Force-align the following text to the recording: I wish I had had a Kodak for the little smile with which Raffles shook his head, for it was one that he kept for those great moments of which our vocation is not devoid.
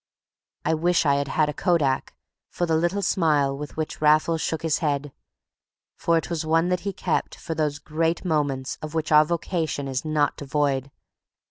I 0.65 0.73
wish 0.73 1.05
I 1.05 1.13
had 1.13 1.27
had 1.27 1.47
a 1.47 1.53
Kodak 1.53 2.15
for 2.49 2.65
the 2.65 2.75
little 2.75 3.03
smile 3.03 3.55
with 3.55 3.77
which 3.77 4.01
Raffles 4.01 4.41
shook 4.41 4.63
his 4.63 4.79
head, 4.79 5.11
for 5.95 6.17
it 6.17 6.27
was 6.27 6.43
one 6.43 6.69
that 6.69 6.79
he 6.79 6.91
kept 6.91 7.35
for 7.35 7.53
those 7.53 7.77
great 7.77 8.25
moments 8.25 8.79
of 8.81 8.95
which 8.95 9.11
our 9.11 9.25
vocation 9.25 9.87
is 9.87 10.03
not 10.03 10.35
devoid. 10.37 10.89